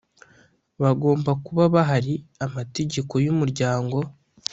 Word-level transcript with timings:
bagomba 0.81 1.31
kuba 1.45 1.63
bahari 1.75 2.13
a 2.43 2.45
mategeko 2.55 3.13
y 3.23 3.27
umuryango 3.33 3.97